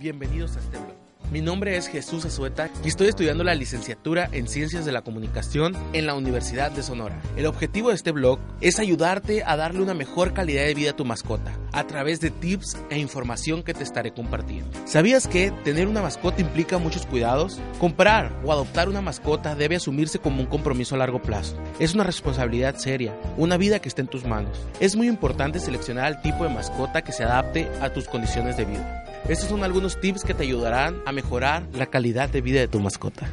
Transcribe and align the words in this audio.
bienvenidos 0.00 0.56
a 0.56 0.60
este 0.60 0.78
blog. 0.78 0.96
Mi 1.30 1.42
nombre 1.42 1.76
es 1.76 1.88
Jesús 1.88 2.24
Azueta 2.24 2.70
y 2.82 2.88
estoy 2.88 3.08
estudiando 3.08 3.44
la 3.44 3.54
licenciatura 3.54 4.30
en 4.32 4.48
Ciencias 4.48 4.86
de 4.86 4.92
la 4.92 5.02
Comunicación 5.02 5.76
en 5.92 6.06
la 6.06 6.14
Universidad 6.14 6.70
de 6.70 6.82
Sonora. 6.82 7.20
El 7.36 7.44
objetivo 7.44 7.90
de 7.90 7.96
este 7.96 8.12
blog 8.12 8.38
es 8.62 8.78
ayudarte 8.78 9.44
a 9.44 9.54
darle 9.56 9.82
una 9.82 9.92
mejor 9.92 10.32
calidad 10.32 10.64
de 10.64 10.72
vida 10.72 10.90
a 10.92 10.96
tu 10.96 11.04
mascota 11.04 11.52
a 11.72 11.86
través 11.86 12.20
de 12.20 12.30
tips 12.30 12.78
e 12.88 12.98
información 12.98 13.62
que 13.62 13.74
te 13.74 13.84
estaré 13.84 14.12
compartiendo. 14.12 14.70
¿Sabías 14.86 15.28
que 15.28 15.50
tener 15.64 15.86
una 15.86 16.00
mascota 16.00 16.40
implica 16.40 16.78
muchos 16.78 17.04
cuidados? 17.04 17.60
Comprar 17.78 18.32
o 18.42 18.50
adoptar 18.50 18.88
una 18.88 19.02
mascota 19.02 19.54
debe 19.54 19.76
asumirse 19.76 20.18
como 20.18 20.40
un 20.40 20.46
compromiso 20.46 20.94
a 20.94 20.98
largo 20.98 21.20
plazo. 21.20 21.58
Es 21.78 21.94
una 21.94 22.04
responsabilidad 22.04 22.76
seria, 22.76 23.14
una 23.36 23.58
vida 23.58 23.80
que 23.80 23.90
está 23.90 24.00
en 24.00 24.08
tus 24.08 24.24
manos. 24.24 24.58
Es 24.80 24.96
muy 24.96 25.08
importante 25.08 25.60
seleccionar 25.60 26.10
el 26.10 26.22
tipo 26.22 26.44
de 26.44 26.54
mascota 26.54 27.02
que 27.02 27.12
se 27.12 27.24
adapte 27.24 27.68
a 27.82 27.92
tus 27.92 28.08
condiciones 28.08 28.56
de 28.56 28.64
vida. 28.64 29.04
Estos 29.28 29.48
son 29.48 29.64
algunos 29.64 30.00
tips 30.00 30.24
que 30.24 30.34
te 30.34 30.44
ayudarán 30.44 31.02
a 31.06 31.12
mejorar 31.12 31.66
la 31.72 31.86
calidad 31.86 32.28
de 32.28 32.40
vida 32.40 32.60
de 32.60 32.68
tu 32.68 32.80
mascota. 32.80 33.28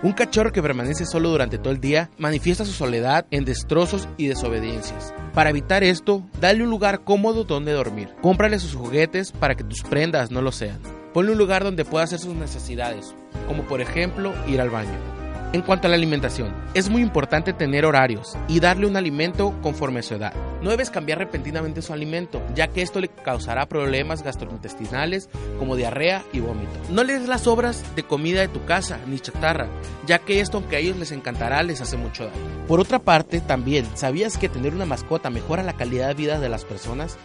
Un 0.00 0.12
cachorro 0.12 0.52
que 0.52 0.62
permanece 0.62 1.04
solo 1.06 1.28
durante 1.28 1.58
todo 1.58 1.72
el 1.72 1.80
día 1.80 2.08
manifiesta 2.18 2.64
su 2.64 2.70
soledad 2.70 3.26
en 3.32 3.44
destrozos 3.44 4.08
y 4.16 4.28
desobediencias. 4.28 5.12
Para 5.34 5.50
evitar 5.50 5.82
esto, 5.82 6.22
dale 6.40 6.62
un 6.62 6.70
lugar 6.70 7.02
cómodo 7.02 7.42
donde 7.42 7.72
dormir. 7.72 8.10
Cómprale 8.22 8.60
sus 8.60 8.76
juguetes 8.76 9.32
para 9.32 9.56
que 9.56 9.64
tus 9.64 9.82
prendas 9.82 10.30
no 10.30 10.40
lo 10.40 10.52
sean. 10.52 10.78
Ponle 11.12 11.32
un 11.32 11.38
lugar 11.38 11.64
donde 11.64 11.84
pueda 11.84 12.04
hacer 12.04 12.20
sus 12.20 12.34
necesidades, 12.34 13.12
como 13.48 13.64
por 13.64 13.80
ejemplo 13.80 14.32
ir 14.46 14.60
al 14.60 14.70
baño. 14.70 15.27
En 15.54 15.62
cuanto 15.62 15.86
a 15.86 15.90
la 15.90 15.96
alimentación, 15.96 16.54
es 16.74 16.90
muy 16.90 17.00
importante 17.00 17.54
tener 17.54 17.86
horarios 17.86 18.36
y 18.48 18.60
darle 18.60 18.86
un 18.86 18.98
alimento 18.98 19.58
conforme 19.62 20.00
a 20.00 20.02
su 20.02 20.14
edad. 20.14 20.34
No 20.60 20.68
debes 20.68 20.90
cambiar 20.90 21.16
repentinamente 21.16 21.80
su 21.80 21.94
alimento, 21.94 22.42
ya 22.54 22.68
que 22.68 22.82
esto 22.82 23.00
le 23.00 23.08
causará 23.08 23.66
problemas 23.66 24.22
gastrointestinales 24.22 25.30
como 25.58 25.74
diarrea 25.74 26.22
y 26.34 26.40
vómito. 26.40 26.72
No 26.90 27.02
le 27.02 27.18
des 27.18 27.28
las 27.28 27.42
sobras 27.42 27.82
de 27.96 28.02
comida 28.02 28.42
de 28.42 28.48
tu 28.48 28.66
casa 28.66 28.98
ni 29.06 29.20
chatarra, 29.20 29.68
ya 30.06 30.18
que 30.18 30.40
esto 30.40 30.58
aunque 30.58 30.76
a 30.76 30.80
ellos 30.80 30.98
les 30.98 31.12
encantará 31.12 31.62
les 31.62 31.80
hace 31.80 31.96
mucho 31.96 32.26
daño. 32.26 32.66
Por 32.66 32.78
otra 32.78 32.98
parte, 32.98 33.40
también, 33.40 33.86
¿sabías 33.94 34.36
que 34.36 34.50
tener 34.50 34.74
una 34.74 34.84
mascota 34.84 35.30
mejora 35.30 35.62
la 35.62 35.76
calidad 35.76 36.08
de 36.08 36.14
vida 36.14 36.38
de 36.38 36.50
las 36.50 36.66
personas? 36.66 37.16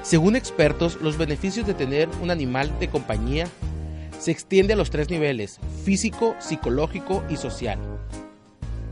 Según 0.00 0.34
expertos, 0.34 0.98
los 1.02 1.18
beneficios 1.18 1.66
de 1.66 1.74
tener 1.74 2.08
un 2.22 2.30
animal 2.30 2.72
de 2.80 2.88
compañía 2.88 3.48
se 4.18 4.30
extiende 4.30 4.74
a 4.74 4.76
los 4.76 4.90
tres 4.90 5.10
niveles, 5.10 5.58
físico, 5.84 6.34
psicológico 6.38 7.24
y 7.28 7.36
social, 7.36 7.78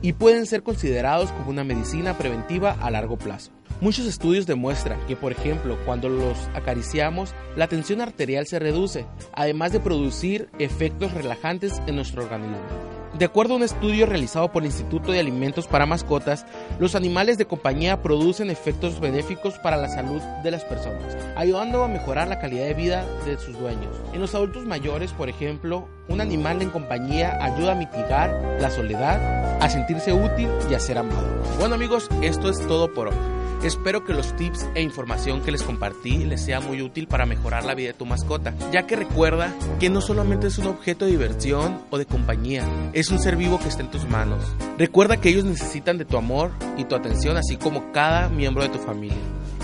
y 0.03 0.13
pueden 0.13 0.47
ser 0.47 0.63
considerados 0.63 1.31
como 1.33 1.51
una 1.51 1.65
medicina 1.65 2.19
preventiva 2.19 2.77
a 2.81 2.91
largo 2.91 3.17
plazo. 3.17 3.53
Muchos 3.81 4.07
estudios 4.07 4.47
demuestran 4.47 5.05
que, 5.07 5.17
por 5.17 5.33
ejemplo, 5.33 5.79
cuando 5.85 6.09
los 6.09 6.39
acariciamos, 6.55 7.35
la 7.57 7.69
tensión 7.69 8.01
arterial 8.01 8.47
se 8.47 8.59
reduce, 8.59 9.07
además 9.33 9.73
de 9.73 9.81
producir 9.81 10.49
efectos 10.59 11.13
relajantes 11.13 11.83
en 11.87 11.97
nuestro 11.97 12.23
organismo. 12.23 12.94
De 13.19 13.27
acuerdo 13.27 13.55
a 13.55 13.59
un 13.59 13.63
estudio 13.63 14.07
realizado 14.07 14.51
por 14.51 14.63
el 14.63 14.67
Instituto 14.67 15.13
de 15.13 15.21
Alimentos 15.21 15.69
para 15.69 15.87
Mascotas, 15.87 16.45
los 16.81 16.97
animales 16.97 17.39
de 17.39 17.47
compañía 17.47 18.03
producen 18.03 18.51
efectos 18.51 18.99
benéficos 18.99 19.55
para 19.61 19.77
la 19.77 19.89
salud 19.89 20.21
de 20.43 20.51
las 20.51 20.65
personas, 20.65 21.17
ayudando 21.37 21.85
a 21.85 21.89
mejorar 21.89 22.27
la 22.27 22.41
calidad 22.41 22.65
de 22.65 22.75
vida 22.75 23.07
de 23.25 23.39
sus 23.39 23.57
dueños. 23.57 23.97
En 24.13 24.21
los 24.21 24.35
adultos 24.35 24.65
mayores, 24.67 25.13
por 25.13 25.29
ejemplo, 25.29 25.89
un 26.09 26.21
animal 26.21 26.61
en 26.61 26.71
compañía 26.71 27.39
ayuda 27.41 27.73
a 27.73 27.77
mitigar 27.77 28.59
la 28.61 28.71
soledad, 28.71 29.63
a 29.63 29.71
sentirse 29.71 30.13
útil 30.13 30.49
y 30.69 30.75
a 30.75 30.81
ser 30.81 30.99
amado. 30.99 31.41
Bueno 31.61 31.77
amigos, 31.77 32.09
esto 32.21 32.51
es 32.51 32.67
todo 32.67 32.93
por 32.93 33.09
hoy. 33.09 33.34
Espero 33.65 34.05
que 34.05 34.13
los 34.13 34.37
tips 34.37 34.67
e 34.75 34.83
información 34.83 35.41
que 35.41 35.51
les 35.51 35.63
compartí 35.63 36.19
les 36.19 36.45
sea 36.45 36.61
muy 36.61 36.83
útil 36.83 37.07
para 37.07 37.25
mejorar 37.25 37.65
la 37.65 37.75
vida 37.75 37.89
de 37.89 37.95
tu 37.95 38.05
mascota, 38.05 38.53
ya 38.71 38.87
que 38.87 38.95
recuerda 38.95 39.55
que 39.81 39.89
no 39.89 40.03
solamente 40.03 40.49
es 40.49 40.59
un 40.59 40.67
objeto 40.67 41.07
de 41.07 41.13
diversión 41.13 41.81
o 41.89 41.97
de 41.97 42.05
compañía, 42.05 42.63
es 42.93 43.11
un 43.11 43.19
ser 43.19 43.37
vivo 43.37 43.59
que 43.59 43.69
está 43.69 43.83
en 43.83 43.91
tus 43.91 44.07
manos. 44.07 44.45
Recuerda 44.77 45.17
que 45.17 45.31
ellos 45.31 45.47
necesitan 45.47 45.97
de 45.97 46.05
tu 46.05 46.19
amor 46.19 46.51
y 46.77 46.85
tu 46.85 46.95
atención, 46.95 47.39
así 47.39 47.57
como 47.57 47.91
cada 47.91 48.29
miembro 48.29 48.63
de 48.63 48.69
tu 48.69 48.79
familia. 48.79 49.17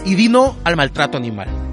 Y 0.07 0.15
di 0.15 0.31
no 0.31 0.57
al 0.65 0.77
maltrato 0.77 1.19
animal. 1.19 1.70